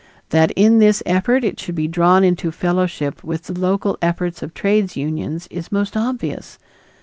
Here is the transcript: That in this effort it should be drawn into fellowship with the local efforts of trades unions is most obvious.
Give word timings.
That 0.29 0.49
in 0.55 0.79
this 0.79 1.03
effort 1.05 1.43
it 1.43 1.59
should 1.59 1.75
be 1.75 1.87
drawn 1.87 2.23
into 2.23 2.51
fellowship 2.51 3.23
with 3.23 3.43
the 3.43 3.53
local 3.53 3.99
efforts 4.01 4.41
of 4.41 4.55
trades 4.55 4.97
unions 4.97 5.47
is 5.51 5.71
most 5.71 5.95
obvious. 5.95 6.57